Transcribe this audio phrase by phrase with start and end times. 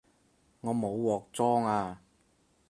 [0.61, 1.99] 我冇鑊裝吖